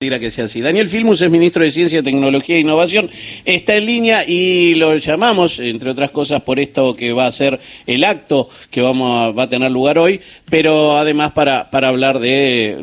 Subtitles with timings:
[0.00, 0.62] que sea así.
[0.62, 3.10] Daniel Filmus es ministro de Ciencia, Tecnología e Innovación.
[3.44, 7.60] Está en línea y lo llamamos, entre otras cosas, por esto que va a ser
[7.86, 10.18] el acto que vamos a, va a tener lugar hoy,
[10.48, 12.82] pero además para, hablar de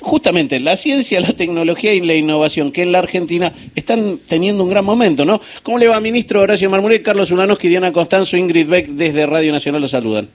[0.00, 4.70] justamente la ciencia, la tecnología y la innovación, que en la Argentina están teniendo un
[4.70, 5.40] gran momento, ¿no?
[5.62, 9.82] ¿Cómo le va, ministro Horacio Marmuré, Carlos Ulanowski, Diana Constanzo, Ingrid Beck, desde Radio Nacional
[9.82, 10.28] los saludan?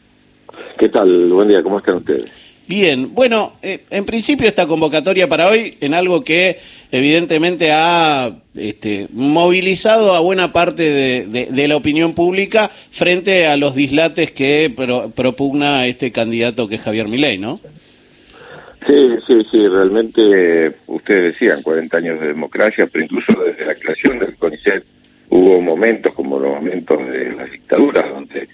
[0.80, 1.28] ¿Qué tal?
[1.30, 2.32] Buen día, ¿cómo están ustedes?
[2.72, 6.58] Bien, bueno, eh, en principio esta convocatoria para hoy en algo que
[6.90, 10.84] evidentemente ha este, movilizado a buena parte
[11.28, 14.74] de, la opinión pública frente a los dislates que
[15.14, 17.60] propugna este candidato que es Javier Milei, ¿no?
[18.88, 24.18] Sí, sí, sí, realmente ustedes decían 40 años de democracia, pero incluso desde la creación
[24.18, 24.86] del CONICET
[25.28, 28.48] hubo momentos como los momentos de las dictaduras donde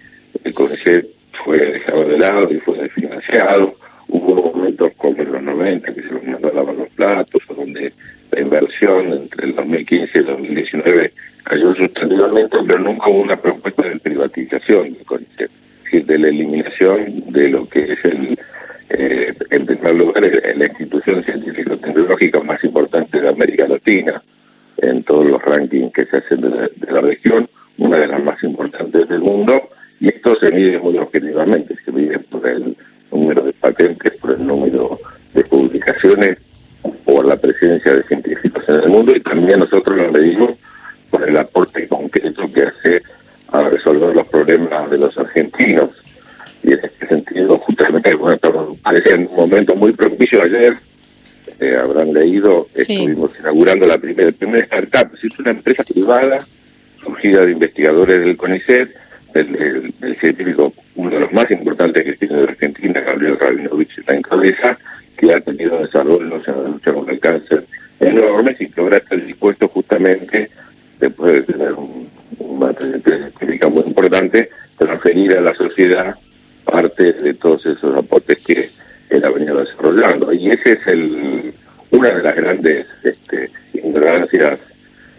[0.43, 1.05] el CONICET
[1.45, 3.75] fue dejado de lado y fue desfinanciado
[4.09, 7.53] Hubo momentos como en los 90 que se los mandó a lavar los platos, o
[7.53, 7.93] donde
[8.31, 13.83] la inversión entre el 2015 y el 2019 cayó sustantivamente, pero nunca hubo una propuesta
[13.83, 15.51] de privatización del CONICET,
[15.91, 18.37] es de la eliminación de lo que es el,
[18.89, 20.23] eh, en primer lugar,
[20.55, 24.21] la institución científico-tecnológica más importante de América Latina,
[24.77, 28.23] en todos los rankings que se hacen de la, de la región, una de las
[28.23, 32.75] más importantes del mundo, y esto se mide muy objetivamente, se mide por el
[33.11, 33.96] número de patentes,
[36.07, 36.37] publicaciones,
[37.03, 40.51] por la presencia de científicos en el mundo y también nosotros lo medimos
[41.09, 43.01] por el aporte concreto que hace
[43.49, 45.89] a resolver los problemas de los argentinos.
[46.63, 48.39] Y en este sentido, justamente, bueno,
[48.81, 50.77] parece un momento muy propicio ayer,
[51.59, 56.45] eh, habrán leído, estuvimos inaugurando la primera, primera startup, es una empresa privada
[57.01, 58.95] surgida de investigadores del CONICET,
[59.33, 64.77] el, científico, uno de los más importantes que tiene de Argentina, Gabriel Rabinovich, en cabeza,
[65.17, 67.65] que ha tenido desarrollos en la lucha contra el cáncer
[67.99, 70.49] enormes y que ahora está dispuesto justamente,
[70.99, 72.07] después de tener un,
[72.59, 73.03] material
[73.37, 76.15] científico muy importante, transferir a la sociedad
[76.65, 78.69] parte de todos esos aportes que
[79.09, 80.33] él ha venido desarrollando.
[80.33, 81.53] Y ese es el
[81.91, 84.59] una de las grandes este, ignorancias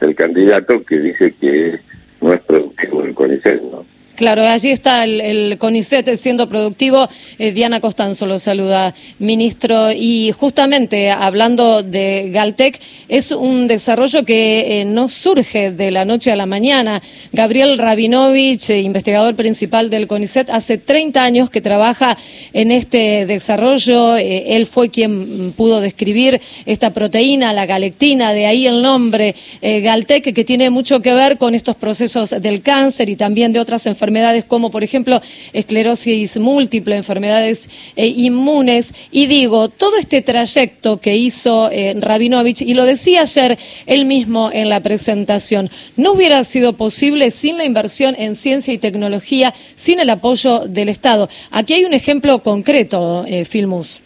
[0.01, 1.81] del candidato que dice que
[2.21, 3.87] no es productivo el CONICET, ¿no?
[4.19, 7.09] Claro, allí está el, CONICET siendo productivo.
[7.39, 9.93] Eh, Diana Costanzo lo saluda, ministro.
[9.93, 16.33] Y justamente hablando de Galtec, es un desarrollo que eh, no surge de la noche
[16.33, 17.01] a la mañana.
[17.33, 22.19] Gabriel Rabinovich, eh, investigador principal del CONICET, hace 30 años que trabaja
[22.53, 24.17] en este desarrollo.
[24.17, 30.45] él fue quien pudo describir esta proteína, la galectina, de ahí el nombre Galtec, que
[30.45, 34.47] tiene mucho que ver con estos procesos del cáncer y también de otras enfermedades enfermedades
[34.47, 35.21] como, por ejemplo,
[35.53, 38.95] esclerosis múltiple, enfermedades eh, inmunes.
[39.11, 44.51] Y digo, todo este trayecto que hizo eh, Rabinovich, y lo decía ayer él mismo
[44.51, 50.01] en la presentación, no hubiera sido posible sin la inversión en ciencia y tecnología, sin
[50.01, 51.29] el apoyo del Estado.
[51.51, 54.01] Aquí hay un ejemplo concreto, eh, Filmus.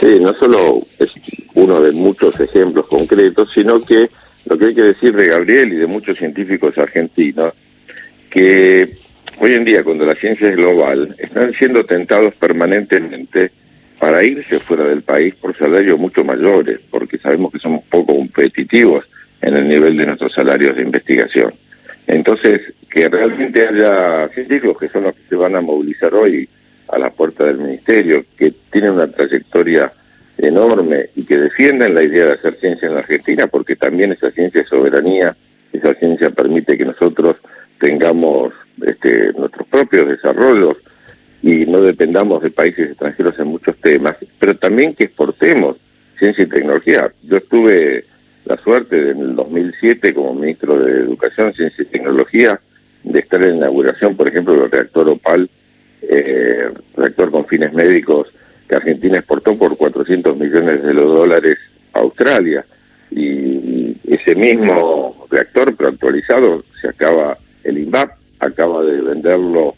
[0.00, 1.10] Sí, no solo es
[1.54, 4.10] uno de muchos ejemplos concretos, sino que
[4.44, 7.52] lo que hay que decir de Gabriel y de muchos científicos argentinos,
[8.30, 8.96] que
[9.40, 13.52] Hoy en día, cuando la ciencia es global, están siendo tentados permanentemente
[14.00, 19.04] para irse fuera del país por salarios mucho mayores, porque sabemos que somos poco competitivos
[19.40, 21.54] en el nivel de nuestros salarios de investigación.
[22.08, 26.48] Entonces, que realmente haya científicos que son los que se van a movilizar hoy
[26.88, 29.92] a la puerta del ministerio, que tienen una trayectoria
[30.36, 34.32] enorme y que defienden la idea de hacer ciencia en la Argentina, porque también esa
[34.32, 35.36] ciencia es soberanía,
[35.72, 37.36] esa ciencia permite que nosotros
[37.78, 38.52] tengamos
[38.86, 40.76] este, nuestros propios desarrollos
[41.42, 45.76] y no dependamos de países extranjeros en muchos temas, pero también que exportemos
[46.18, 47.12] ciencia y tecnología.
[47.22, 48.04] Yo estuve
[48.44, 52.60] la suerte en el 2007 como ministro de Educación, Ciencia y Tecnología
[53.04, 55.48] de estar en la inauguración, por ejemplo, del reactor OPAL,
[56.02, 58.28] eh, reactor con fines médicos
[58.68, 61.56] que Argentina exportó por 400 millones de dólares
[61.92, 62.64] a Australia.
[63.10, 69.74] Y ese mismo reactor, pero actualizado, se acaba el INVAP acaba de venderlo,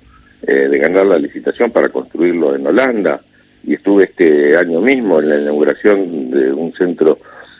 [0.46, 3.20] eh, de ganar la licitación para construirlo en Holanda,
[3.64, 7.18] y estuve este año mismo en la inauguración de un centro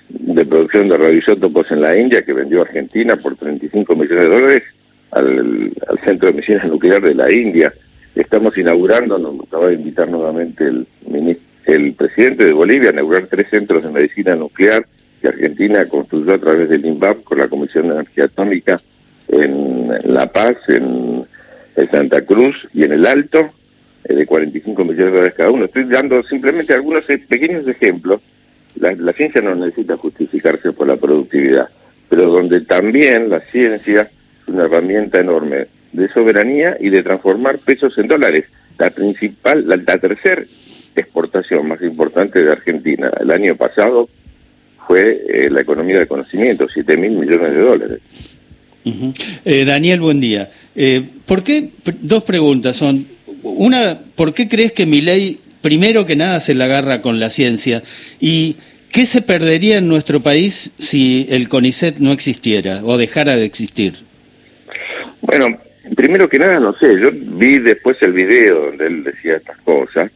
[0.09, 4.63] de producción de radioisótopos en la India que vendió Argentina por 35 millones de dólares
[5.13, 5.73] al,
[6.05, 7.73] Centro de Medicina Nuclear de la India.
[8.15, 10.87] Estamos inaugurando, nos acaba de invitar nuevamente el,
[11.67, 14.85] el presidente de Bolivia a inaugurar tres centros de medicina nuclear
[15.21, 18.81] que Argentina construyó a través del INVAP con la Comisión de Energía Atómica
[19.33, 21.27] en La Paz, en,
[21.91, 23.51] Santa Cruz y en el Alto,
[24.05, 25.65] eh, de 45 millones de dólares cada uno.
[25.65, 28.21] Estoy dando simplemente algunos e-, pequeños ejemplos
[28.77, 31.69] la, ciencia no necesita justificarse por la productividad,
[32.09, 37.97] pero donde también la ciencia es una herramienta enorme de soberanía y de transformar pesos
[37.99, 38.47] en dólares.
[38.79, 40.43] La principal, la, la tercera
[40.97, 44.09] exportación más importante de Argentina el año pasado
[44.87, 48.01] fue eh, la economía de conocimiento, 7 mil millones de dólares.
[48.85, 49.13] Ujú.
[49.45, 50.51] Eh, Daniel, buen día.
[50.75, 51.71] Eh, ¿Por qué?
[52.01, 53.07] Dos preguntas son.
[53.43, 57.31] Una, ¿por qué crees que mi ley, primero que nada, se la agarra con la
[57.31, 57.83] ciencia?
[58.21, 58.57] ¿Y
[58.91, 63.95] qué se perdería en nuestro país si el CONICET no existiera o dejara de existir?
[65.23, 65.59] Bueno,
[65.97, 70.11] primero que nada, no sé, yo vi después el video donde él decía estas cosas,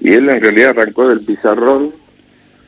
[0.00, 1.92] y él en realidad arrancó del pizarrón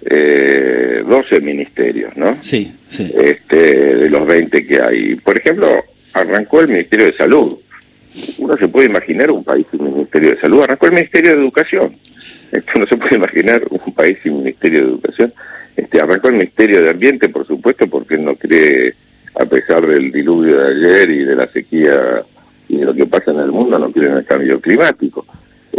[0.03, 2.37] eh, 12 ministerios, ¿no?
[2.43, 3.13] Sí, sí.
[3.15, 5.15] Este, de los 20 que hay.
[5.17, 7.59] Por ejemplo, arrancó el Ministerio de Salud.
[8.39, 10.63] Uno se puede imaginar un país sin Ministerio de Salud.
[10.63, 11.97] Arrancó el Ministerio de Educación.
[12.51, 15.33] Esto no se puede imaginar un país sin Ministerio de Educación.
[15.77, 18.95] Este, arrancó el Ministerio de Ambiente, por supuesto, porque no cree,
[19.35, 22.23] a pesar del diluvio de ayer y de la sequía
[22.69, 25.27] y de lo que pasa en el mundo, no cree en el cambio climático.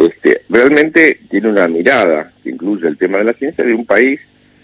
[0.07, 4.19] Este, realmente tiene una mirada que incluye el tema de la ciencia de un país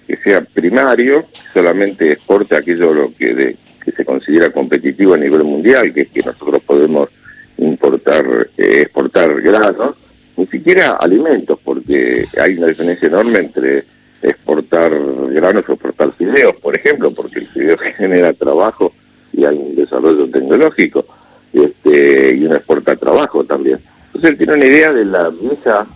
[0.07, 5.44] que sea primario, solamente exporte aquello lo que, de- que se considera competitivo a nivel
[5.44, 7.10] mundial, que es que nosotros podemos
[7.57, 8.25] importar,
[8.57, 9.95] eh, exportar granos,
[10.38, 13.84] ni siquiera alimentos, porque hay una diferencia enorme entre
[14.22, 14.92] exportar
[15.31, 18.94] granos o exportar fideos, por ejemplo, porque el fideo genera trabajo
[19.34, 21.06] y hay un desarrollo tecnológico,
[21.54, 23.80] este, y uno exporta trabajo también.
[24.18, 25.88] Entonces él tiene una idea de la vieja,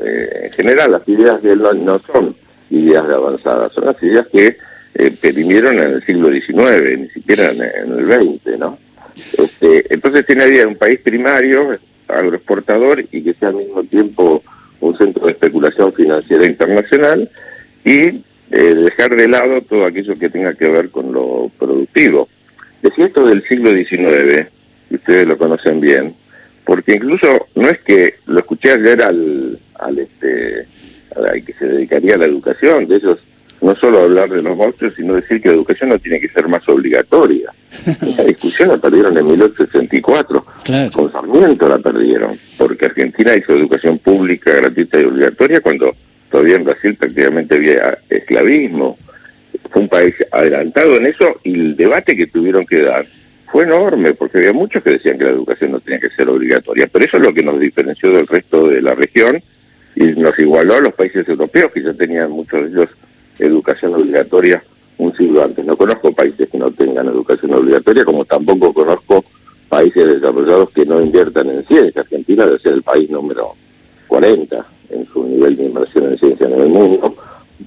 [0.00, 2.34] eh, en general las ideas de él no, son
[2.70, 4.56] ideas de avanzadas, son las ideas que
[4.94, 8.78] eh, en el siglo XIX, ni siquiera en, el XX, ¿no?
[9.36, 11.72] Este, entonces tiene idea de un país primario,
[12.08, 14.42] agroexportador y que sea al mismo tiempo
[14.80, 17.28] un centro de especulación financiera internacional
[17.84, 22.30] y eh, dejar de lado todo aquello que tenga que ver con lo productivo.
[22.80, 24.48] Decía esto del siglo XIX,
[24.90, 26.14] ustedes lo conocen bien,
[26.68, 30.66] porque incluso no es que lo escuché ayer al, al este
[31.16, 33.18] al que se dedicaría a la educación, de ellos
[33.62, 36.46] no solo hablar de los monstruos, sino decir que la educación no tiene que ser
[36.46, 37.50] más obligatoria.
[37.86, 40.46] Esa discusión la perdieron en 1864.
[40.64, 40.92] Claro.
[40.92, 45.96] Con Sarmiento la perdieron, porque Argentina hizo educación pública, gratuita y obligatoria cuando
[46.30, 48.98] todavía en Brasil prácticamente había esclavismo.
[49.70, 53.06] Fue un país adelantado en eso y el debate que tuvieron que dar
[53.50, 56.88] fue enorme, porque había muchos que decían que la educación no tenía que ser obligatoria.
[56.90, 59.42] Pero eso es lo que nos diferenció del resto de la región
[59.94, 62.88] y nos igualó a los países europeos, que ya tenían muchos de ellos
[63.38, 64.62] educación obligatoria
[64.98, 65.64] un siglo antes.
[65.64, 69.24] No conozco países que no tengan educación obligatoria, como tampoco conozco
[69.68, 72.02] países desarrollados que no inviertan en ciencia.
[72.02, 73.54] Argentina debe ser el país número
[74.08, 77.14] 40 en su nivel de inversión en ciencia en el mundo,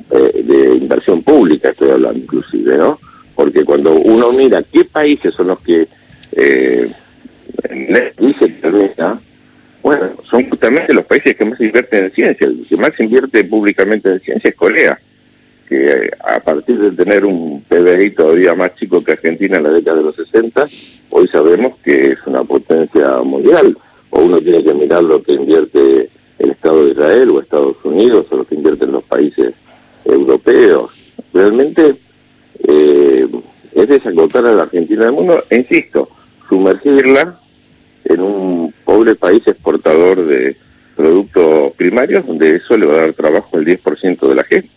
[0.09, 2.99] eh, de inversión pública estoy hablando inclusive, ¿no?
[3.41, 5.87] Porque cuando uno mira qué países son los que
[6.33, 6.91] eh,
[8.19, 9.19] dice termina,
[9.81, 12.45] bueno, son justamente los países que más invierten en ciencia.
[12.45, 14.99] El que más invierte públicamente en ciencia es Corea,
[15.67, 19.71] que eh, a partir de tener un PBI todavía más chico que Argentina en la
[19.71, 20.67] década de los 60,
[21.09, 23.75] hoy sabemos que es una potencia mundial.
[24.11, 28.27] O uno tiene que mirar lo que invierte el Estado de Israel o Estados Unidos
[28.29, 29.55] o lo que invierten los países
[30.05, 30.91] europeos.
[31.33, 31.95] Realmente
[32.67, 33.27] eh,
[33.73, 36.09] es desacotar a la Argentina del mundo, e insisto,
[36.47, 37.39] sumergirla
[38.05, 40.55] en un pobre país exportador de
[40.95, 44.69] productos primarios, donde eso le va a dar trabajo al 10% de la gente.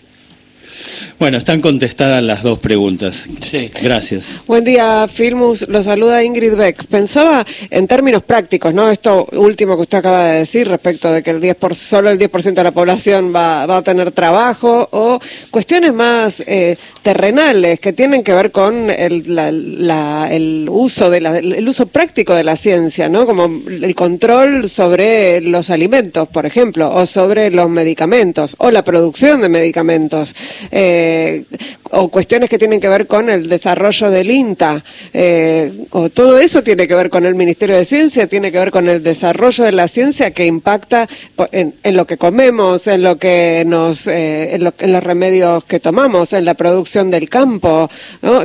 [1.18, 3.24] Bueno, están contestadas las dos preguntas.
[3.40, 3.70] Sí.
[3.82, 4.24] Gracias.
[4.46, 5.66] Buen día, Filmus.
[5.68, 6.84] Lo saluda Ingrid Beck.
[6.86, 8.90] Pensaba en términos prácticos, ¿no?
[8.90, 12.18] Esto último que usted acaba de decir respecto de que el 10 por, solo el
[12.18, 17.92] 10% de la población va, va a tener trabajo o cuestiones más eh, terrenales que
[17.92, 22.44] tienen que ver con el, la- la- el uso de la, el uso práctico de
[22.44, 23.26] la ciencia, ¿no?
[23.26, 29.40] Como el control sobre los alimentos, por ejemplo, o sobre los medicamentos o la producción
[29.40, 30.34] de medicamentos.
[30.76, 31.44] Eh,
[31.92, 36.64] o cuestiones que tienen que ver con el desarrollo del INTA, eh, o todo eso
[36.64, 39.70] tiene que ver con el Ministerio de Ciencia, tiene que ver con el desarrollo de
[39.70, 41.06] la ciencia que impacta
[41.52, 45.78] en, lo que comemos, en lo que nos, eh, en, lo- en los remedios que
[45.78, 47.88] tomamos, en la producción del campo.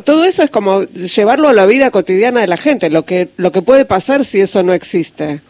[0.03, 3.51] Todo eso es como llevarlo a la vida cotidiana de la gente, lo que, lo
[3.51, 5.41] que puede pasar si eso no existe.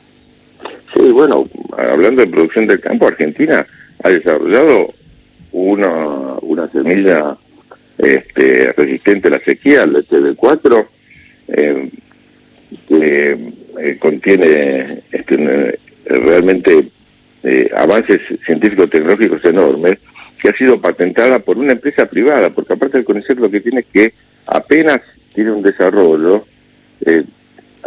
[0.95, 3.67] Sí, bueno, hablando de producción del campo, Argentina
[4.03, 4.93] ha desarrollado
[5.51, 7.38] una, una semilla
[7.98, 10.88] este, resistente a la sequía, el TB4,
[11.50, 11.89] eh,
[12.88, 16.86] que eh, contiene este, eh, realmente
[17.44, 20.00] eh, avances científicos tecnológicos enormes
[20.41, 23.82] que ha sido patentada por una empresa privada, porque aparte el CONICET lo que tiene
[23.82, 24.13] es que
[24.46, 25.01] apenas
[25.34, 26.46] tiene un desarrollo,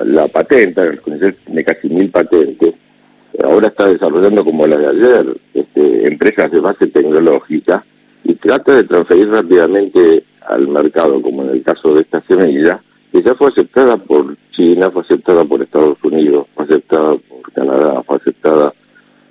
[0.04, 2.74] la patenta, el CONICET tiene casi mil patentes,
[3.42, 7.84] ahora está desarrollando como la de ayer, este, empresas de base tecnológica,
[8.24, 12.80] y trata de transferir rápidamente al mercado, como en el caso de esta semilla,
[13.12, 18.02] que ya fue aceptada por China, fue aceptada por Estados Unidos, fue aceptada por Canadá,
[18.06, 18.72] fue aceptada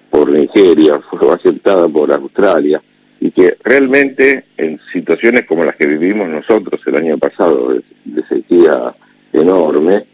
[0.10, 2.82] por Nigeria, fue aceptada por Australia,
[3.20, 8.96] y que realmente en situaciones como las que vivimos nosotros el año pasado, de, sequía
[9.32, 10.06] enorme,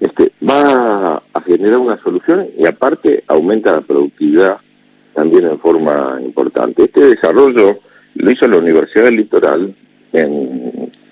[0.00, 4.58] este, va a generar una solución y aparte aumenta la productividad
[5.14, 6.84] también en forma importante.
[6.84, 7.78] Este desarrollo
[8.14, 9.74] lo hizo la Universidad del Litoral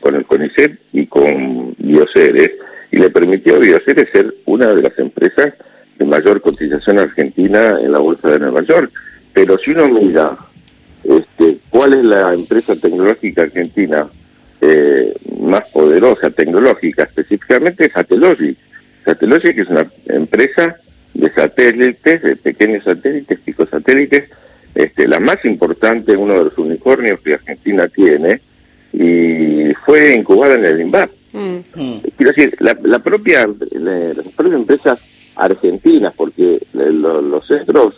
[0.01, 2.53] con el CONICET y con Bioceres,
[2.91, 5.55] y le permitió a Bioceres ser una de las empresas
[5.99, 8.93] de mayor cotización argentina en la Bolsa de Nueva York.
[9.33, 10.37] Pero si uno mira
[11.03, 14.09] este, cuál es la empresa tecnológica argentina
[14.61, 18.57] eh, más poderosa, tecnológica, específicamente Satellogic.
[19.05, 20.77] Satellogic es una empresa
[21.15, 24.31] de satélites, de pequeños satélites, picosatélites,
[24.75, 28.41] este, la más importante, uno de los unicornios que Argentina tiene,
[28.93, 31.11] y fue incubada en el INVAP.
[31.33, 31.59] Mm.
[32.17, 34.99] Quiero decir, la, propia, las propias empresas
[35.37, 37.95] argentinas, porque los centros,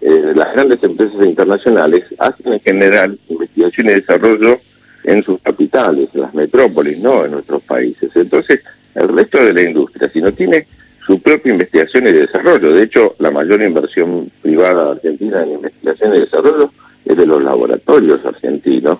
[0.00, 4.58] eh, las grandes empresas internacionales hacen en general investigación y desarrollo
[5.04, 8.10] en sus capitales, en las metrópolis, no en nuestros países.
[8.14, 8.60] Entonces,
[8.94, 10.66] el resto de la industria, si no tiene
[11.06, 16.20] su propia investigación y desarrollo, de hecho, la mayor inversión privada argentina en investigación y
[16.20, 16.72] desarrollo
[17.04, 18.98] es de los laboratorios argentinos,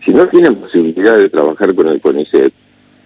[0.00, 2.52] si no tienen posibilidad de trabajar con el CONICET,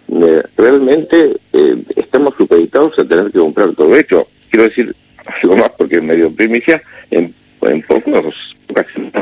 [0.08, 3.94] eh, realmente eh, estamos supeditados a tener que comprar todo.
[3.96, 4.28] Hecho.
[4.48, 4.94] Quiero decir
[5.42, 8.34] algo más porque en medio primicia, en, en pocos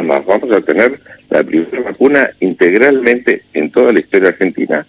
[0.03, 4.87] más vamos a tener la primera vacuna integralmente en toda la historia argentina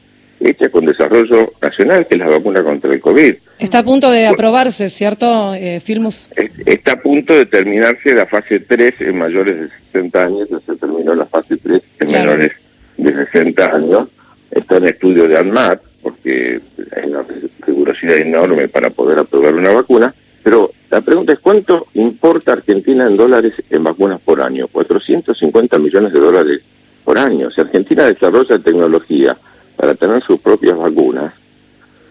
[0.49, 3.35] hecha con desarrollo nacional, que es la vacuna contra el COVID.
[3.59, 6.29] Está a punto de aprobarse, ¿cierto, eh, Filmus?
[6.65, 10.75] Está a punto de terminarse la fase 3 en mayores de 60 años, ya se
[10.75, 12.51] terminó la fase 3 en menores
[12.97, 14.09] de 60 años,
[14.51, 16.61] está en estudio de ANMAT, porque
[16.95, 17.23] hay una
[17.65, 23.17] rigurosidad enorme para poder aprobar una vacuna, pero la pregunta es cuánto importa Argentina en
[23.17, 26.61] dólares en vacunas por año, 450 millones de dólares
[27.03, 27.49] por año.
[27.51, 29.35] Si Argentina desarrolla tecnología
[29.75, 31.33] para tener sus propias vacunas,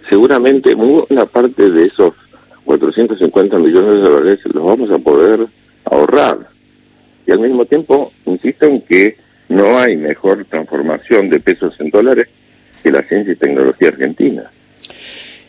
[0.08, 2.14] seguramente una parte de esos
[2.64, 5.46] 450 millones de dólares los vamos a poder
[5.84, 6.38] ahorrar.
[7.26, 9.16] Y al mismo tiempo, insisto en que
[9.48, 12.28] no hay mejor transformación de pesos en dólares
[12.82, 14.50] que la ciencia y tecnología argentina.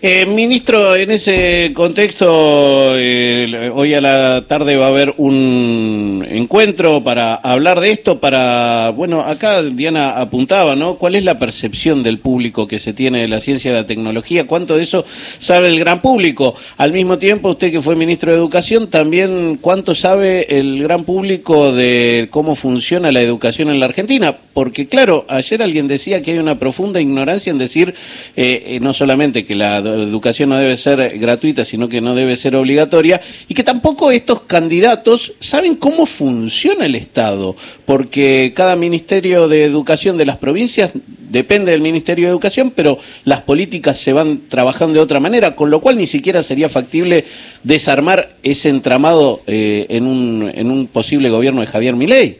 [0.01, 7.03] Eh, ministro, en ese contexto, eh, hoy a la tarde va a haber un encuentro
[7.03, 10.97] para hablar de esto, para, bueno, acá Diana apuntaba, ¿no?
[10.97, 14.47] ¿Cuál es la percepción del público que se tiene de la ciencia y la tecnología?
[14.47, 15.05] ¿Cuánto de eso
[15.39, 16.55] sabe el gran público?
[16.77, 21.71] Al mismo tiempo, usted que fue ministro de Educación, también, ¿cuánto sabe el gran público
[21.71, 24.35] de cómo funciona la educación en la Argentina?
[24.53, 27.93] Porque, claro, ayer alguien decía que hay una profunda ignorancia en decir,
[28.35, 32.55] eh, no solamente que la educación no debe ser gratuita, sino que no debe ser
[32.55, 39.63] obligatoria, y que tampoco estos candidatos saben cómo funciona el Estado, porque cada Ministerio de
[39.63, 40.91] Educación de las provincias
[41.29, 45.69] depende del Ministerio de Educación, pero las políticas se van trabajando de otra manera, con
[45.69, 47.25] lo cual ni siquiera sería factible
[47.63, 52.39] desarmar ese entramado eh, en, un, en un posible gobierno de Javier Milei.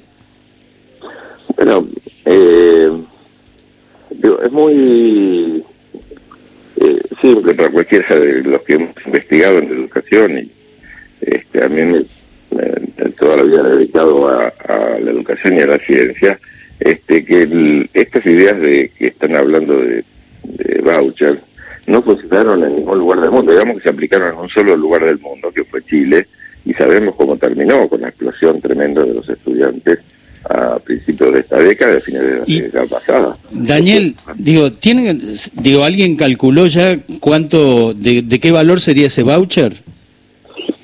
[1.56, 1.88] Bueno,
[2.25, 2.92] eh,
[4.44, 5.64] es muy
[6.78, 10.52] eh, simple para cualquiera de los que hemos investigado en educación y
[11.22, 12.05] este, a mí me,
[13.17, 14.53] toda la vida he dedicado a,
[15.00, 16.39] la educación y a la ciencia,
[16.79, 20.03] este, que estas ideas de que están hablando de,
[20.43, 21.39] de voucher
[21.88, 25.05] no funcionaron en ningún lugar del mundo, digamos que se aplicaron en un solo lugar
[25.05, 26.27] del mundo, que fue Chile,
[26.65, 30.00] y sabemos cómo terminó con la explosión tremenda de los estudiantes
[30.50, 33.38] a principios de esta década, a fines de la década pasada.
[33.51, 35.17] Daniel, digo, ¿tiene,
[35.53, 39.74] digo, ¿alguien calculó ya cuánto, de, qué valor sería ese voucher?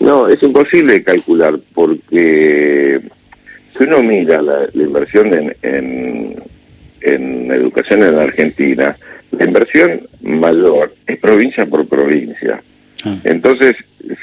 [0.02, 3.02] No, es imposible calcular porque
[3.70, 6.44] si uno mira la, inversión en,
[7.02, 8.96] en, educación en la Argentina,
[9.32, 12.62] la inversión mayor es provincia por provincia.
[13.06, 13.18] Ah.
[13.24, 13.76] Entonces,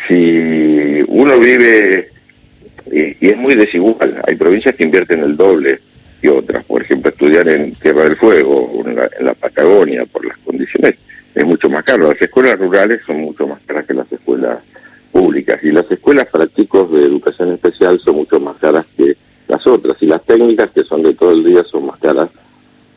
[0.06, 2.08] si uno vive
[2.92, 4.20] y, es muy desigual.
[4.26, 5.80] Hay provincias que invierten el doble
[6.20, 6.64] que otras.
[6.64, 10.96] Por ejemplo, estudiar en Tierra del Fuego o en la, Patagonia por las condiciones
[11.34, 12.08] es mucho más caro.
[12.08, 14.58] Las escuelas rurales son mucho más caras que las escuelas
[15.18, 19.16] públicas y las escuelas para chicos de educación especial son mucho más caras que
[19.48, 19.96] las otras.
[20.00, 22.30] Y las técnicas, que son de todo el día, son más caras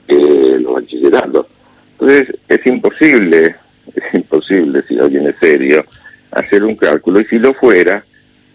[0.07, 1.47] que los bachilleratos.
[1.93, 3.55] Entonces, es imposible,
[3.95, 5.83] es imposible, si alguien es serio,
[6.29, 7.21] hacer un cálculo.
[7.21, 8.05] Y si lo fuera,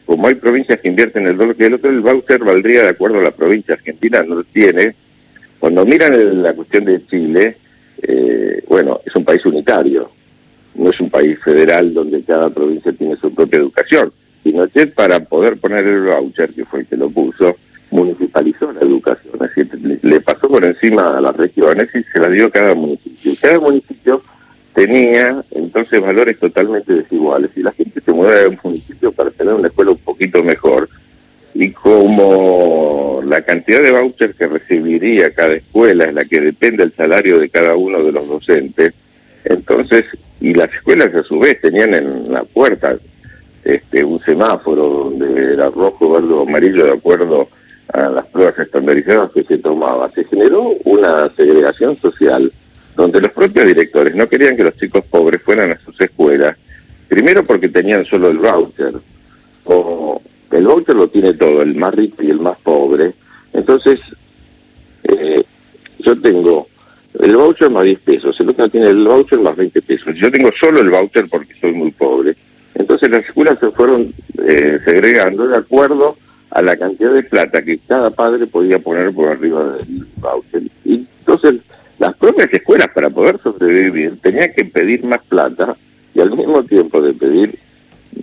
[0.05, 3.19] como hay provincias que invierten el dólar que el otro, el voucher valdría de acuerdo
[3.19, 3.75] a la provincia.
[3.75, 4.95] Argentina no lo tiene.
[5.59, 7.57] Cuando miran la cuestión de Chile,
[8.01, 10.13] eh, bueno, es un país unitario,
[10.77, 14.13] no es un país federal donde cada provincia tiene su propia educación.
[14.43, 17.57] Pinochet, para poder poner el voucher, que fue el que lo puso,
[17.91, 22.47] municipalizó la educación, decir, le pasó por encima a las regiones y se la dio
[22.47, 23.33] a cada municipio.
[23.41, 24.23] Cada municipio
[24.75, 29.55] tenía entonces valores totalmente desiguales y la gente se mueve de un municipio para tener
[29.55, 30.89] una escuela un poquito mejor
[31.55, 36.95] y como la cantidad de vouchers que recibiría cada escuela es la que depende del
[36.95, 38.93] salario de cada uno de los docentes,
[39.45, 40.05] entonces,
[40.41, 42.97] y las escuelas a su vez tenían en la puerta
[43.65, 47.49] este, un semáforo donde era rojo, verde o amarillo de acuerdo
[47.93, 50.11] a las pruebas estandarizadas que se tomaba.
[50.13, 52.53] Se generó una segregación social
[52.95, 56.57] donde los propios directores no querían que los chicos pobres fueran a sus escuelas,
[57.09, 58.95] primero porque tenían solo el voucher,
[59.65, 63.13] o el voucher lo tiene todo, el más rico y el más pobre.
[63.53, 64.01] Entonces,
[65.05, 65.45] eh,
[65.99, 66.69] yo tengo
[67.21, 70.15] el voucher más 10 pesos, el otro tiene el voucher más 20 pesos.
[70.17, 72.35] Yo tengo solo el voucher porque soy muy pobre.
[72.75, 74.13] Entonces las escuelas se fueron
[74.47, 76.17] eh, segregando de acuerdo
[76.51, 80.63] a la cantidad de plata que cada padre podía poner por arriba del voucher.
[80.85, 81.61] Y entonces
[81.99, 85.77] las propias escuelas para poder sobrevivir tenían que pedir más plata
[86.15, 87.59] y al mismo tiempo de pedir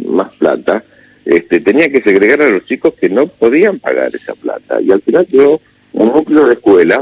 [0.08, 0.84] más plata,
[1.26, 4.82] este, tenía que segregar a los chicos que no podían pagar esa plata.
[4.82, 5.62] Y al final quedó
[5.94, 7.02] un núcleo de escuelas,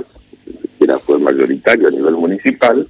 [0.99, 2.87] fue mayoritario a nivel municipal,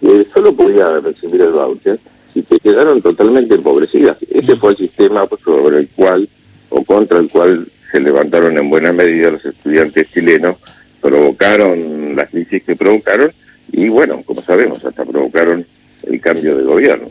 [0.00, 1.98] que solo podía recibir el voucher
[2.34, 4.16] y que quedaron totalmente empobrecidas.
[4.30, 6.28] Ese fue el sistema sobre el cual
[6.68, 10.56] o contra el cual se levantaron en buena medida los estudiantes chilenos,
[11.00, 13.32] provocaron las crisis que provocaron
[13.72, 15.66] y bueno, como sabemos, hasta provocaron
[16.04, 17.08] el cambio de gobierno.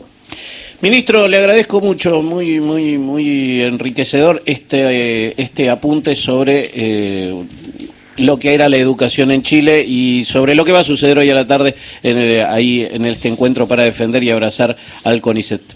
[0.80, 7.44] Ministro, le agradezco mucho, muy, muy, muy enriquecedor este, este apunte sobre eh,
[8.16, 11.30] lo que era la educación en Chile y sobre lo que va a suceder hoy
[11.30, 15.75] a la tarde en ahí en este encuentro para defender y abrazar al CONICET.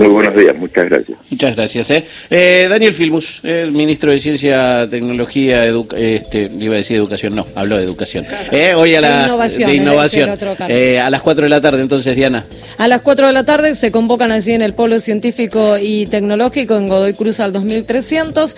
[0.00, 1.18] Muy buenos días, muchas gracias.
[1.28, 1.90] Muchas gracias.
[1.90, 2.04] ¿eh?
[2.30, 7.76] Eh, Daniel Filmus, el ministro de Ciencia, Tecnología, este, iba a decir educación, no, habló
[7.76, 8.26] de educación.
[8.50, 10.30] Eh, hoy a la de innovación.
[10.30, 12.46] a las 4 de la tarde, entonces, Diana.
[12.78, 16.78] A las 4 de la tarde se convocan allí en el Polo Científico y Tecnológico
[16.78, 18.56] en Godoy Cruz al 2300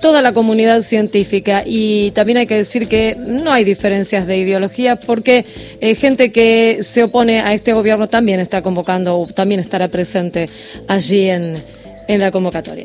[0.00, 1.64] toda la comunidad científica.
[1.66, 5.44] Y también hay que decir que no hay diferencias de ideología porque
[5.96, 10.48] gente que se opone a este gobierno también está convocando, también estará presente
[10.86, 11.54] allí en,
[12.06, 12.76] en la convocatoria.